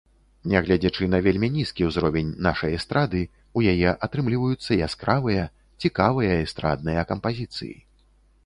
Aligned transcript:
Нягледзячы 0.51 1.03
на 1.13 1.19
вельмі 1.25 1.49
нізкі 1.57 1.81
ўзровень 1.89 2.31
нашай 2.47 2.73
эстрады, 2.79 3.21
у 3.61 3.65
яе 3.73 3.93
атрымліваюцца 4.07 4.81
яскравыя, 4.87 5.43
цікавыя 5.87 6.41
эстрадныя 6.47 7.01
кампазіцыі. 7.13 7.75